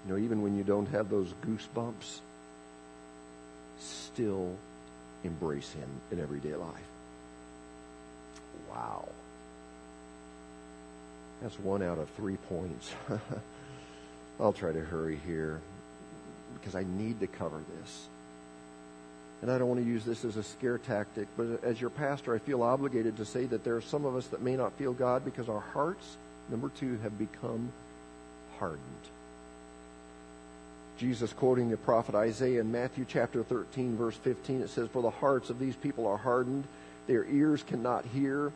[0.05, 2.22] You know, even when you don't have those goosebumps,
[3.80, 4.55] still
[5.24, 6.89] embrace Him in everyday life.
[8.72, 9.07] Wow.
[11.41, 12.93] That's one out of three points.
[14.39, 15.62] I'll try to hurry here
[16.60, 18.08] because I need to cover this.
[19.41, 22.36] And I don't want to use this as a scare tactic, but as your pastor,
[22.36, 24.93] I feel obligated to say that there are some of us that may not feel
[24.93, 26.18] God because our hearts,
[26.49, 27.72] number two, have become
[28.60, 28.82] hardened.
[30.99, 35.10] Jesus quoting the prophet Isaiah in Matthew chapter 13, verse 15, it says, For the
[35.10, 36.66] hearts of these people are hardened,
[37.08, 38.52] their ears cannot hear,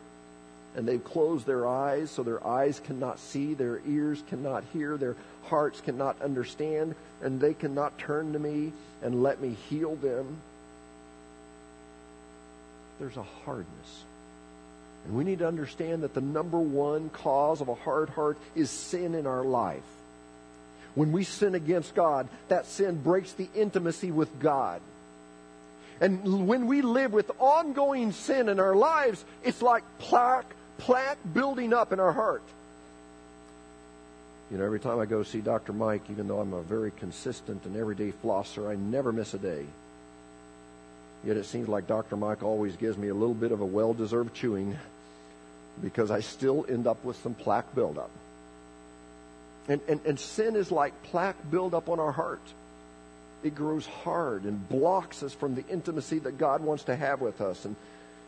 [0.76, 5.16] and they've closed their eyes, so their eyes cannot see, their ears cannot hear, their
[5.46, 10.38] hearts cannot understand, and they cannot turn to me and let me heal them.
[13.00, 14.04] There's a hardness.
[15.06, 18.70] And we need to understand that the number one cause of a hard heart is
[18.70, 19.84] sin in our life.
[20.96, 24.82] When we sin against God, that sin breaks the intimacy with God.
[26.02, 31.74] And when we live with ongoing sin in our lives, it's like plaque, plaque building
[31.74, 32.44] up in our heart.
[34.52, 35.74] You know, every time I go see Dr.
[35.74, 39.66] Mike, even though I'm a very consistent and everyday flosser, I never miss a day.
[41.26, 42.16] Yet it seems like Dr.
[42.16, 44.78] Mike always gives me a little bit of a well deserved chewing
[45.82, 48.12] because I still end up with some plaque buildup.
[49.68, 52.42] And, and, and sin is like plaque buildup on our heart.
[53.44, 57.42] It grows hard and blocks us from the intimacy that God wants to have with
[57.42, 57.66] us.
[57.66, 57.76] And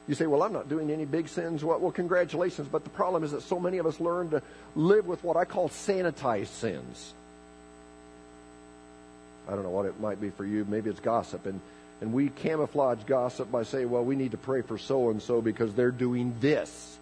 [0.07, 1.63] you say, well, I'm not doing any big sins.
[1.63, 2.67] Well, well, congratulations.
[2.69, 4.41] But the problem is that so many of us learn to
[4.75, 7.13] live with what I call sanitized sins.
[9.47, 10.65] I don't know what it might be for you.
[10.65, 11.45] Maybe it's gossip.
[11.45, 11.59] And,
[11.99, 15.41] and we camouflage gossip by saying, well, we need to pray for so and so
[15.41, 16.97] because they're doing this.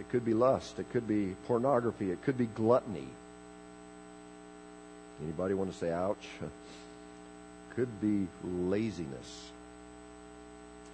[0.00, 0.78] It could be lust.
[0.78, 2.10] It could be pornography.
[2.10, 3.08] It could be gluttony.
[5.22, 6.26] Anybody want to say ouch?
[7.76, 9.50] Could be laziness.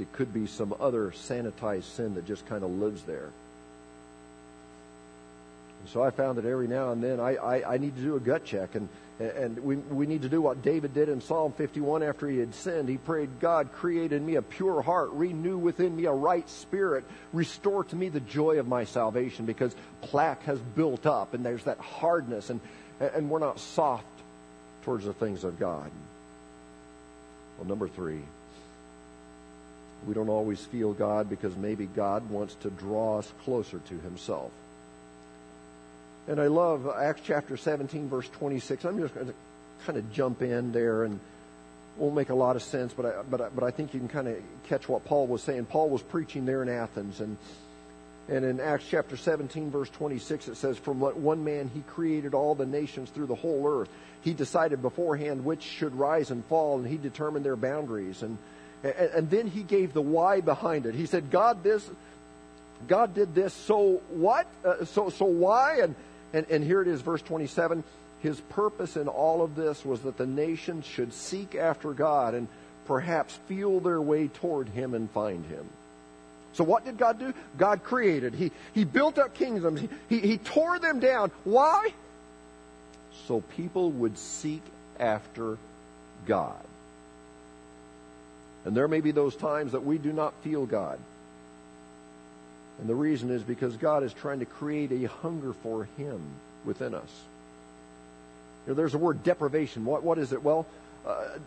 [0.00, 3.30] It could be some other sanitized sin that just kind of lives there.
[5.80, 8.16] And so I found that every now and then I, I, I need to do
[8.16, 8.88] a gut check, and,
[9.18, 12.54] and we, we need to do what David did in Psalm 51 after he had
[12.54, 12.88] sinned.
[12.88, 17.04] He prayed, God, create in me a pure heart, renew within me a right spirit,
[17.32, 21.64] restore to me the joy of my salvation, because plaque has built up, and there's
[21.64, 22.60] that hardness, and,
[23.00, 24.04] and we're not soft
[24.82, 25.90] towards the things of God.
[27.58, 28.20] Well, number three,
[30.06, 34.50] we don't always feel God because maybe God wants to draw us closer to Himself.
[36.28, 38.84] And I love Acts chapter 17, verse 26.
[38.84, 39.34] I'm just going to
[39.84, 41.18] kind of jump in there and
[41.96, 44.08] won't make a lot of sense, but I, but I, but I think you can
[44.08, 44.36] kind of
[44.68, 45.66] catch what Paul was saying.
[45.66, 47.36] Paul was preaching there in Athens, and
[48.30, 52.32] and in Acts chapter 17, verse 26, it says, From what one man he created
[52.32, 53.88] all the nations through the whole earth.
[54.22, 58.22] He decided beforehand which should rise and fall, and he determined their boundaries.
[58.22, 58.38] And,
[58.82, 60.94] and, then he gave the why behind it.
[60.94, 61.88] He said, God, this,
[62.88, 64.46] God did this, so what?
[64.64, 65.80] Uh, so, so why?
[65.80, 65.94] And,
[66.32, 67.84] and, and here it is, verse 27.
[68.22, 72.48] His purpose in all of this was that the nations should seek after God and
[72.86, 75.68] perhaps feel their way toward him and find him.
[76.52, 77.32] So what did God do?
[77.56, 78.34] God created.
[78.34, 79.80] He, he built up kingdoms.
[79.80, 81.30] He, he, he tore them down.
[81.44, 81.92] Why?
[83.26, 84.62] So people would seek
[84.98, 85.58] after
[86.26, 86.60] God.
[88.64, 90.98] And there may be those times that we do not feel God.
[92.80, 96.20] And the reason is because God is trying to create a hunger for Him
[96.64, 97.10] within us.
[98.66, 99.84] You know, there's a word deprivation.
[99.84, 100.42] What, what is it?
[100.42, 100.66] Well,
[101.06, 101.38] uh,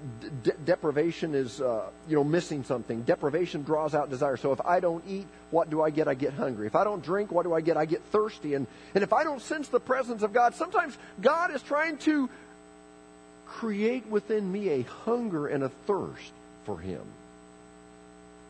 [0.42, 3.04] de- deprivation is uh, you know missing something.
[3.04, 4.36] Deprivation draws out desire.
[4.36, 6.08] So if I don't eat, what do I get?
[6.08, 6.66] I get hungry.
[6.66, 7.78] If I don't drink, what do I get?
[7.78, 8.56] I get thirsty.
[8.56, 12.30] And and if I don't sense the presence of God, sometimes God is trying to
[13.46, 16.32] create within me a hunger and a thirst
[16.66, 17.02] for Him.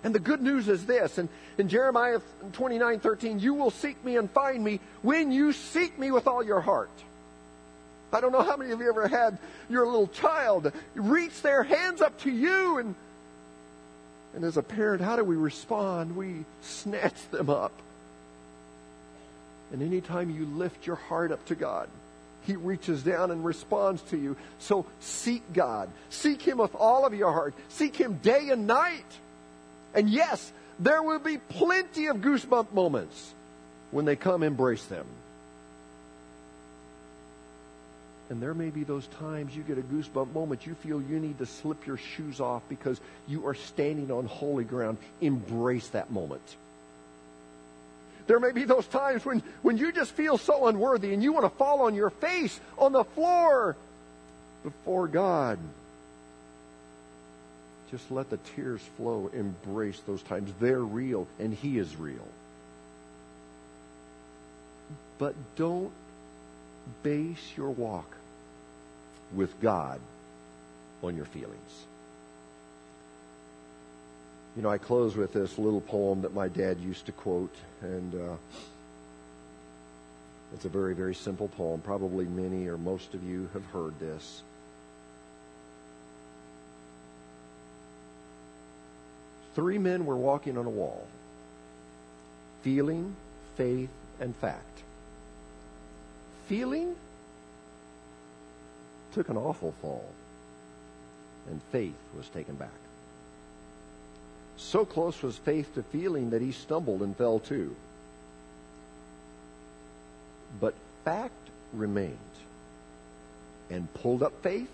[0.03, 2.19] And the good news is this, and in Jeremiah
[2.53, 6.43] 29, 13, you will seek me and find me when you seek me with all
[6.43, 6.89] your heart.
[8.11, 9.37] I don't know how many of you ever had
[9.69, 12.95] your little child reach their hands up to you and
[14.35, 16.15] and as a parent, how do we respond?
[16.15, 17.71] We snatch them up.
[19.71, 21.87] And anytime you lift your heart up to God,
[22.45, 24.35] He reaches down and responds to you.
[24.59, 25.89] So seek God.
[26.09, 27.53] Seek Him with all of your heart.
[27.69, 29.05] Seek Him day and night.
[29.93, 33.33] And yes, there will be plenty of goosebump moments.
[33.91, 35.05] When they come, embrace them.
[38.29, 41.37] And there may be those times you get a goosebump moment, you feel you need
[41.37, 44.97] to slip your shoes off because you are standing on holy ground.
[45.21, 46.41] Embrace that moment.
[48.27, 51.45] There may be those times when, when you just feel so unworthy and you want
[51.45, 53.75] to fall on your face on the floor
[54.63, 55.59] before God.
[57.91, 59.29] Just let the tears flow.
[59.33, 60.51] Embrace those times.
[60.59, 62.27] They're real, and He is real.
[65.19, 65.91] But don't
[67.03, 68.09] base your walk
[69.35, 69.99] with God
[71.03, 71.85] on your feelings.
[74.55, 78.13] You know, I close with this little poem that my dad used to quote, and
[78.13, 78.35] uh,
[80.53, 81.81] it's a very, very simple poem.
[81.81, 84.43] Probably many or most of you have heard this.
[89.55, 91.07] Three men were walking on a wall
[92.63, 93.13] feeling,
[93.57, 93.89] faith,
[94.21, 94.83] and fact.
[96.47, 96.95] Feeling
[99.13, 100.09] took an awful fall,
[101.49, 102.82] and faith was taken back.
[104.57, 107.75] So close was faith to feeling that he stumbled and fell too.
[110.59, 110.73] But
[111.03, 111.33] fact
[111.73, 112.17] remained
[113.69, 114.69] and pulled up faith,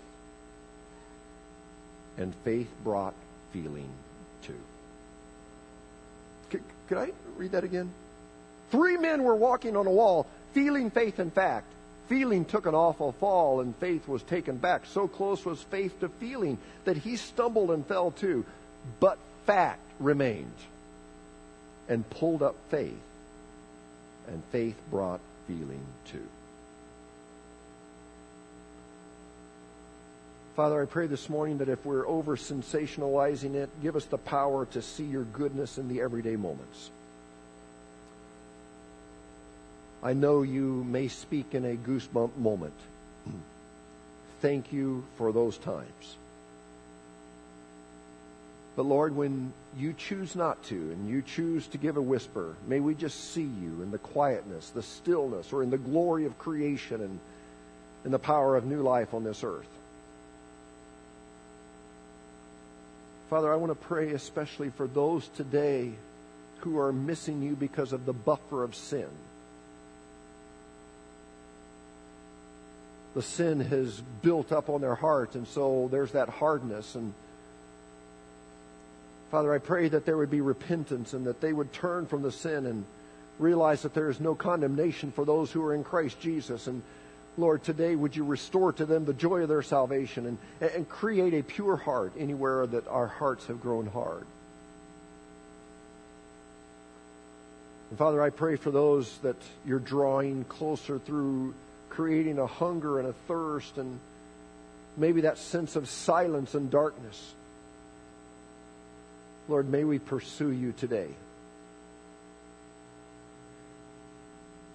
[2.18, 3.14] and faith brought
[3.52, 3.88] feeling
[4.42, 4.60] too.
[6.50, 7.90] Could, could I read that again?
[8.70, 11.66] Three men were walking on a wall, feeling faith and fact.
[12.08, 14.82] Feeling took an awful fall, and faith was taken back.
[14.86, 18.44] So close was faith to feeling that he stumbled and fell too.
[18.98, 19.16] But
[19.46, 20.54] fact remained
[21.88, 23.02] and pulled up faith,
[24.28, 26.26] and faith brought feeling too.
[30.56, 34.66] Father, I pray this morning that if we're over sensationalizing it, give us the power
[34.66, 36.90] to see your goodness in the everyday moments.
[40.02, 42.74] I know you may speak in a goosebump moment.
[44.40, 46.16] Thank you for those times.
[48.80, 52.80] But Lord, when you choose not to and you choose to give a whisper, may
[52.80, 57.02] we just see you in the quietness, the stillness, or in the glory of creation
[57.02, 57.20] and
[58.06, 59.68] in the power of new life on this earth.
[63.28, 65.92] Father, I want to pray especially for those today
[66.60, 69.10] who are missing you because of the buffer of sin.
[73.12, 76.94] The sin has built up on their heart, and so there's that hardness.
[76.94, 77.12] And
[79.30, 82.32] Father, I pray that there would be repentance and that they would turn from the
[82.32, 82.84] sin and
[83.38, 86.66] realize that there is no condemnation for those who are in Christ Jesus.
[86.66, 86.82] And
[87.38, 91.32] Lord, today would you restore to them the joy of their salvation and, and create
[91.32, 94.26] a pure heart anywhere that our hearts have grown hard.
[97.90, 101.54] And Father, I pray for those that you're drawing closer through
[101.88, 104.00] creating a hunger and a thirst and
[104.96, 107.34] maybe that sense of silence and darkness.
[109.50, 111.08] Lord, may we pursue you today.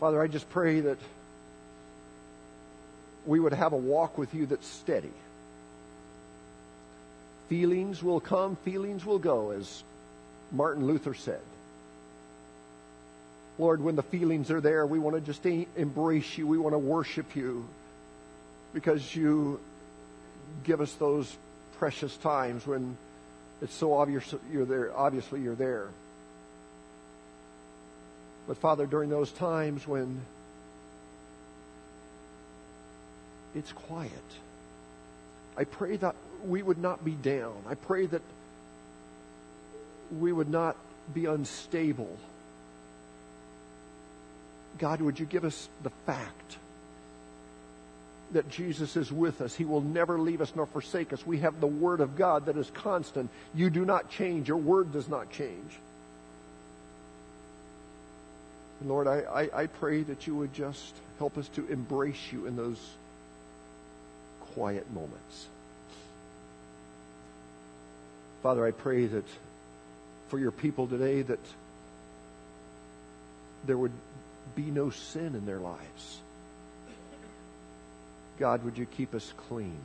[0.02, 0.98] Father, I just pray that
[3.26, 5.14] we would have a walk with you that's steady.
[7.48, 9.82] Feelings will come, feelings will go, as
[10.52, 11.40] Martin Luther said.
[13.58, 16.48] Lord, when the feelings are there, we want to just embrace you.
[16.48, 17.66] We want to worship you
[18.74, 19.58] because you
[20.66, 21.34] give us those
[21.78, 22.98] precious times when
[23.66, 24.95] it's so obvious you're there.
[24.95, 25.89] Obviously, you're there.
[28.47, 30.22] But Father, during those times when
[33.55, 34.11] it's quiet.
[35.57, 37.55] I pray that we would not be down.
[37.68, 38.22] I pray that
[40.20, 40.76] we would not
[41.13, 42.16] be unstable.
[44.78, 46.57] God, would you give us the fact
[48.32, 49.56] that Jesus is with us?
[49.56, 51.26] He will never leave us nor forsake us.
[51.26, 53.30] We have the Word of God that is constant.
[53.54, 54.48] You do not change.
[54.48, 55.72] Your Word does not change.
[58.80, 62.46] And Lord, I, I, I pray that you would just help us to embrace you
[62.46, 62.80] in those
[64.54, 65.48] quiet moments.
[68.44, 69.26] Father, I pray that
[70.30, 71.40] for your people today that
[73.66, 73.94] there would
[74.56, 76.20] be no sin in their lives.
[78.40, 79.80] God, would you keep us clean?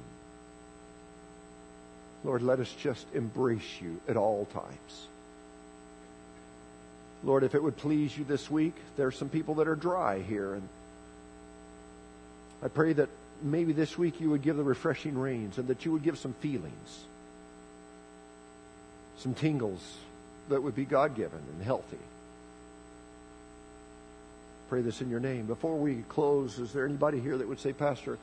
[2.24, 5.06] Lord, let us just embrace you at all times.
[7.22, 10.20] Lord, if it would please you this week, there are some people that are dry
[10.20, 10.68] here, and
[12.62, 13.08] I pray that
[13.42, 16.34] maybe this week you would give the refreshing rains and that you would give some
[16.34, 17.04] feelings,
[19.18, 19.80] some tingles
[20.48, 21.98] that would be God given and healthy.
[24.68, 25.46] Pray this in your name.
[25.46, 28.18] Before we close, is there anybody here that would say, Pastor,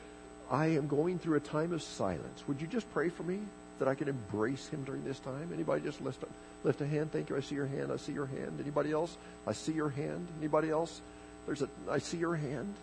[0.50, 2.44] I am going through a time of silence.
[2.48, 3.40] Would you just pray for me?
[3.80, 5.52] that I can embrace him during this time?
[5.54, 6.24] Anybody just lift,
[6.64, 7.12] lift a hand?
[7.12, 7.38] Thank you.
[7.38, 7.92] I see your hand.
[7.92, 8.60] I see your hand.
[8.60, 9.16] Anybody else?
[9.46, 10.28] I see your hand.
[10.40, 11.02] Anybody else?
[11.46, 12.74] There's a, I see your hand.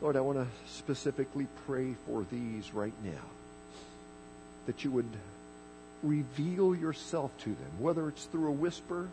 [0.00, 3.22] Lord, I want to specifically pray for these right now.
[4.66, 5.10] That you would
[6.02, 9.08] reveal yourself to them, whether it's through a whisper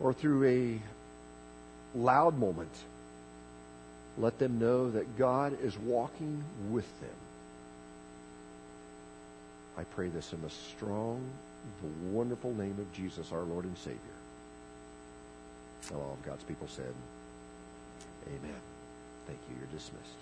[0.00, 2.70] or through a loud moment.
[4.18, 7.10] Let them know that God is walking with them.
[9.78, 11.22] I pray this in the strong,
[11.80, 13.98] the wonderful name of Jesus, our Lord and Savior.
[15.88, 16.92] And all of God's people said,
[18.28, 18.60] Amen.
[19.26, 19.56] Thank you.
[19.58, 20.21] You're dismissed.